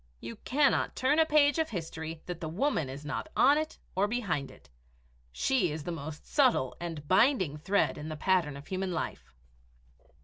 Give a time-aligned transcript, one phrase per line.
[0.19, 4.07] You cannot turn a page of history that the woman is not on it or
[4.07, 4.67] behind it.
[5.31, 9.31] She is the most subtle and binding thread in the pattern of Human Life!